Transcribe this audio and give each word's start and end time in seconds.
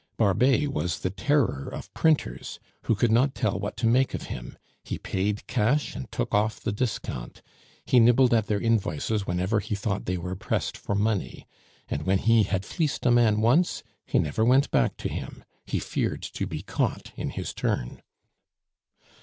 Barbet 0.17 0.69
was 0.71 0.97
the 1.01 1.11
terror 1.11 1.69
of 1.71 1.93
printers, 1.93 2.59
who 2.85 2.95
could 2.95 3.11
not 3.11 3.35
tell 3.35 3.59
what 3.59 3.77
to 3.77 3.85
make 3.85 4.15
of 4.15 4.23
him; 4.33 4.57
he 4.83 4.97
paid 4.97 5.45
cash 5.45 5.95
and 5.95 6.11
took 6.11 6.33
off 6.33 6.59
the 6.59 6.71
discount; 6.71 7.43
he 7.85 7.99
nibbled 7.99 8.33
at 8.33 8.47
their 8.47 8.59
invoices 8.59 9.27
whenever 9.27 9.59
he 9.59 9.75
thought 9.75 10.05
they 10.05 10.17
were 10.17 10.35
pressed 10.35 10.75
for 10.75 10.95
money; 10.95 11.45
and 11.87 12.07
when 12.07 12.17
he 12.17 12.41
had 12.41 12.65
fleeced 12.65 13.05
a 13.05 13.11
man 13.11 13.41
once, 13.41 13.83
he 14.07 14.17
never 14.17 14.43
went 14.43 14.71
back 14.71 14.97
to 14.97 15.07
him 15.07 15.43
he 15.67 15.77
feared 15.77 16.23
to 16.23 16.47
be 16.47 16.63
caught 16.63 17.11
in 17.15 17.29
his 17.29 17.53
turn. 17.53 18.01